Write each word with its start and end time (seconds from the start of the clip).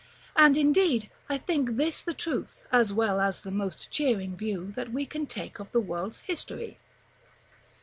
And, 0.35 0.57
indeed, 0.57 1.11
I 1.29 1.37
think 1.37 1.75
this 1.75 2.01
the 2.01 2.15
truest, 2.15 2.63
as 2.71 2.91
well 2.91 3.19
as 3.19 3.41
the 3.41 3.51
most 3.51 3.91
cheering, 3.91 4.35
view 4.35 4.71
that 4.71 4.91
we 4.91 5.05
can 5.05 5.27
take 5.27 5.59
of 5.59 5.71
the 5.73 5.79
world's 5.79 6.21
history. 6.21 6.79